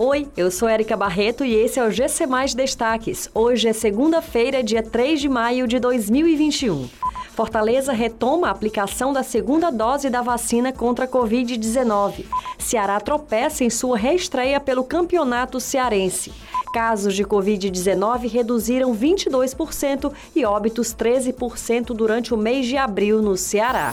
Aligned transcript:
Oi, 0.00 0.28
eu 0.36 0.48
sou 0.48 0.68
Erika 0.68 0.96
Barreto 0.96 1.44
e 1.44 1.52
esse 1.52 1.80
é 1.80 1.84
o 1.84 1.90
GC 1.90 2.24
Mais 2.24 2.54
Destaques. 2.54 3.28
Hoje 3.34 3.66
é 3.66 3.72
segunda-feira, 3.72 4.62
dia 4.62 4.80
3 4.80 5.20
de 5.20 5.28
maio 5.28 5.66
de 5.66 5.80
2021. 5.80 6.88
Fortaleza 7.34 7.92
retoma 7.92 8.46
a 8.46 8.52
aplicação 8.52 9.12
da 9.12 9.24
segunda 9.24 9.72
dose 9.72 10.08
da 10.08 10.22
vacina 10.22 10.72
contra 10.72 11.04
a 11.04 11.08
Covid-19. 11.08 12.24
Ceará 12.60 13.00
tropeça 13.00 13.64
em 13.64 13.70
sua 13.70 13.96
reestreia 13.96 14.60
pelo 14.60 14.84
Campeonato 14.84 15.58
Cearense. 15.58 16.32
Casos 16.72 17.12
de 17.12 17.24
Covid-19 17.24 18.30
reduziram 18.30 18.94
22% 18.94 20.12
e 20.32 20.44
óbitos 20.44 20.94
13% 20.94 21.86
durante 21.86 22.32
o 22.32 22.36
mês 22.36 22.66
de 22.66 22.76
abril 22.76 23.20
no 23.20 23.36
Ceará. 23.36 23.92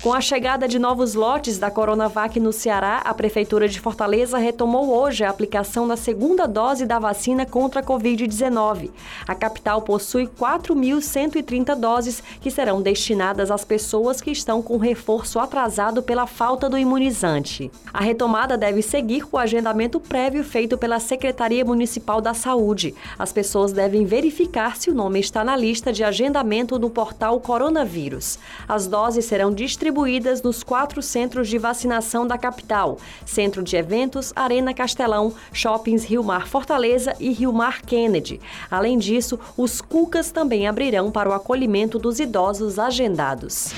Com 0.00 0.14
a 0.14 0.20
chegada 0.20 0.68
de 0.68 0.78
novos 0.78 1.14
lotes 1.14 1.58
da 1.58 1.72
Coronavac 1.72 2.38
no 2.38 2.52
Ceará, 2.52 3.02
a 3.04 3.12
Prefeitura 3.12 3.68
de 3.68 3.80
Fortaleza 3.80 4.38
retomou 4.38 4.94
hoje 4.96 5.24
a 5.24 5.28
aplicação 5.28 5.88
da 5.88 5.96
segunda 5.96 6.46
dose 6.46 6.86
da 6.86 7.00
vacina 7.00 7.44
contra 7.44 7.80
a 7.80 7.82
Covid-19. 7.82 8.90
A 9.26 9.34
capital 9.34 9.82
possui 9.82 10.28
4.130 10.28 11.74
doses 11.74 12.22
que 12.40 12.48
serão 12.48 12.80
destinadas 12.80 13.50
às 13.50 13.64
pessoas 13.64 14.20
que 14.20 14.30
estão 14.30 14.62
com 14.62 14.76
reforço 14.76 15.40
atrasado 15.40 16.00
pela 16.00 16.28
falta 16.28 16.70
do 16.70 16.78
imunizante. 16.78 17.68
A 17.92 18.00
retomada 18.00 18.56
deve 18.56 18.82
seguir 18.82 19.26
o 19.32 19.36
agendamento 19.36 19.98
prévio 19.98 20.44
feito 20.44 20.78
pela 20.78 21.00
Secretaria 21.00 21.64
Municipal 21.64 22.20
da 22.20 22.34
Saúde. 22.34 22.94
As 23.18 23.32
pessoas 23.32 23.72
devem 23.72 24.06
verificar 24.06 24.76
se 24.76 24.90
o 24.90 24.94
nome 24.94 25.18
está 25.18 25.42
na 25.42 25.56
lista 25.56 25.92
de 25.92 26.04
agendamento 26.04 26.78
no 26.78 26.88
portal 26.88 27.40
Coronavírus. 27.40 28.38
As 28.68 28.86
doses 28.86 29.24
serão 29.24 29.52
distribuídas 29.52 29.87
distribuídas 29.88 30.42
nos 30.42 30.62
quatro 30.62 31.00
centros 31.00 31.48
de 31.48 31.56
vacinação 31.56 32.26
da 32.26 32.36
capital: 32.36 32.98
Centro 33.24 33.62
de 33.62 33.76
Eventos, 33.76 34.32
Arena 34.36 34.74
Castelão, 34.74 35.34
Shoppings 35.52 36.04
Rio 36.04 36.22
Mar 36.22 36.46
Fortaleza 36.46 37.16
e 37.18 37.32
Rio 37.32 37.52
Mar 37.52 37.80
Kennedy. 37.80 38.38
Além 38.70 38.98
disso, 38.98 39.38
os 39.56 39.80
Cucas 39.80 40.30
também 40.30 40.68
abrirão 40.68 41.10
para 41.10 41.30
o 41.30 41.32
acolhimento 41.32 41.98
dos 41.98 42.20
idosos 42.20 42.78
agendados. 42.78 43.72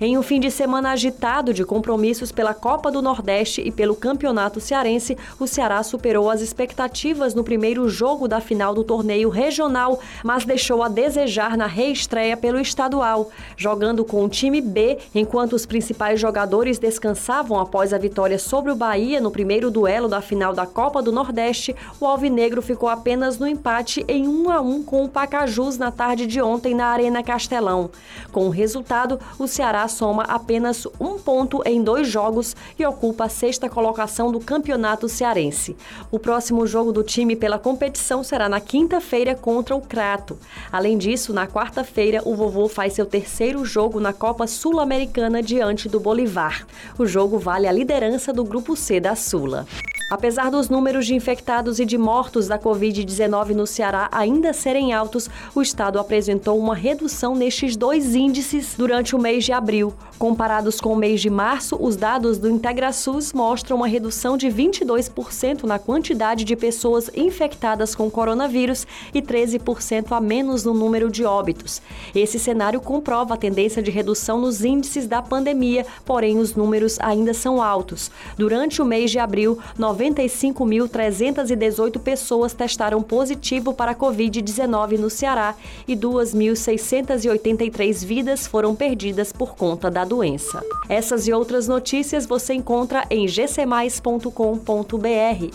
Em 0.00 0.16
um 0.16 0.22
fim 0.22 0.38
de 0.38 0.48
semana 0.48 0.92
agitado 0.92 1.52
de 1.52 1.64
compromissos 1.64 2.30
pela 2.30 2.54
Copa 2.54 2.88
do 2.88 3.02
Nordeste 3.02 3.60
e 3.60 3.72
pelo 3.72 3.96
Campeonato 3.96 4.60
Cearense, 4.60 5.18
o 5.40 5.46
Ceará 5.48 5.82
superou 5.82 6.30
as 6.30 6.40
expectativas 6.40 7.34
no 7.34 7.42
primeiro 7.42 7.88
jogo 7.88 8.28
da 8.28 8.40
final 8.40 8.72
do 8.72 8.84
torneio 8.84 9.28
regional, 9.28 9.98
mas 10.22 10.44
deixou 10.44 10.84
a 10.84 10.88
desejar 10.88 11.56
na 11.56 11.66
reestreia 11.66 12.36
pelo 12.36 12.60
estadual. 12.60 13.30
Jogando 13.56 14.04
com 14.04 14.24
o 14.24 14.28
time 14.28 14.60
B, 14.60 14.98
enquanto 15.12 15.54
os 15.54 15.66
principais 15.66 16.20
jogadores 16.20 16.78
descansavam 16.78 17.58
após 17.58 17.92
a 17.92 17.98
vitória 17.98 18.38
sobre 18.38 18.70
o 18.70 18.76
Bahia 18.76 19.20
no 19.20 19.32
primeiro 19.32 19.68
duelo 19.68 20.06
da 20.06 20.20
final 20.20 20.54
da 20.54 20.64
Copa 20.64 21.02
do 21.02 21.10
Nordeste, 21.10 21.74
o 21.98 22.06
Alvinegro 22.06 22.62
ficou 22.62 22.88
apenas 22.88 23.36
no 23.36 23.48
empate 23.48 24.04
em 24.06 24.28
1 24.28 24.48
a 24.48 24.60
1 24.60 24.84
com 24.84 25.04
o 25.04 25.08
Pacajus 25.08 25.76
na 25.76 25.90
tarde 25.90 26.24
de 26.24 26.40
ontem 26.40 26.72
na 26.72 26.86
Arena 26.86 27.20
Castelão. 27.20 27.90
Com 28.30 28.46
o 28.46 28.50
resultado, 28.50 29.18
o 29.40 29.48
Ceará 29.48 29.87
soma 29.88 30.22
apenas 30.24 30.86
um 31.00 31.18
ponto 31.18 31.62
em 31.66 31.82
dois 31.82 32.06
jogos 32.08 32.54
e 32.78 32.86
ocupa 32.86 33.24
a 33.24 33.28
sexta 33.28 33.68
colocação 33.68 34.30
do 34.30 34.38
campeonato 34.38 35.08
cearense. 35.08 35.76
O 36.10 36.18
próximo 36.18 36.66
jogo 36.66 36.92
do 36.92 37.02
time 37.02 37.34
pela 37.34 37.58
competição 37.58 38.22
será 38.22 38.48
na 38.48 38.60
quinta-feira 38.60 39.34
contra 39.34 39.74
o 39.74 39.80
Crato. 39.80 40.38
Além 40.70 40.96
disso, 40.96 41.32
na 41.32 41.46
quarta-feira, 41.46 42.22
o 42.24 42.34
vovô 42.34 42.68
faz 42.68 42.92
seu 42.92 43.06
terceiro 43.06 43.64
jogo 43.64 43.98
na 43.98 44.12
Copa 44.12 44.46
Sul-Americana 44.46 45.42
diante 45.42 45.88
do 45.88 45.98
Bolivar. 45.98 46.66
O 46.98 47.06
jogo 47.06 47.38
vale 47.38 47.66
a 47.66 47.72
liderança 47.72 48.32
do 48.32 48.44
Grupo 48.44 48.76
C 48.76 49.00
da 49.00 49.16
Sula. 49.16 49.66
Apesar 50.10 50.50
dos 50.50 50.70
números 50.70 51.04
de 51.04 51.14
infectados 51.14 51.78
e 51.78 51.84
de 51.84 51.98
mortos 51.98 52.48
da 52.48 52.58
Covid-19 52.58 53.50
no 53.50 53.66
Ceará 53.66 54.08
ainda 54.10 54.54
serem 54.54 54.94
altos, 54.94 55.28
o 55.54 55.60
estado 55.60 55.98
apresentou 55.98 56.58
uma 56.58 56.74
redução 56.74 57.34
nestes 57.34 57.76
dois 57.76 58.14
índices 58.14 58.74
durante 58.74 59.14
o 59.14 59.18
mês 59.18 59.44
de 59.44 59.52
abril. 59.52 59.92
Comparados 60.18 60.80
com 60.80 60.94
o 60.94 60.96
mês 60.96 61.20
de 61.20 61.28
março, 61.28 61.76
os 61.78 61.94
dados 61.94 62.38
do 62.38 62.48
IntegraSUS 62.48 63.34
mostram 63.34 63.76
uma 63.76 63.86
redução 63.86 64.38
de 64.38 64.48
22% 64.48 65.64
na 65.64 65.78
quantidade 65.78 66.42
de 66.42 66.56
pessoas 66.56 67.10
infectadas 67.14 67.94
com 67.94 68.10
coronavírus 68.10 68.86
e 69.12 69.20
13% 69.20 70.06
a 70.10 70.20
menos 70.22 70.64
no 70.64 70.72
número 70.72 71.10
de 71.10 71.22
óbitos. 71.22 71.82
Esse 72.14 72.38
cenário 72.38 72.80
comprova 72.80 73.34
a 73.34 73.36
tendência 73.36 73.82
de 73.82 73.90
redução 73.90 74.40
nos 74.40 74.64
índices 74.64 75.06
da 75.06 75.20
pandemia, 75.20 75.84
porém 76.06 76.38
os 76.38 76.54
números 76.54 76.98
ainda 76.98 77.34
são 77.34 77.62
altos. 77.62 78.10
Durante 78.38 78.80
o 78.80 78.86
mês 78.86 79.10
de 79.10 79.18
abril, 79.18 79.58
95.318 79.98 81.98
pessoas 81.98 82.54
testaram 82.54 83.02
positivo 83.02 83.74
para 83.74 83.90
a 83.90 83.94
Covid-19 83.94 84.98
no 84.98 85.10
Ceará 85.10 85.54
e 85.86 85.94
2.683 85.96 88.04
vidas 88.04 88.46
foram 88.46 88.74
perdidas 88.74 89.30
por 89.32 89.56
conta 89.56 89.90
da 89.90 90.04
doença. 90.04 90.62
Essas 90.88 91.26
e 91.26 91.32
outras 91.32 91.66
notícias 91.68 92.24
você 92.26 92.54
encontra 92.54 93.04
em 93.10 93.26
gcmais.com.br. 93.26 94.30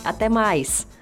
Até 0.04 0.28
mais! 0.28 0.94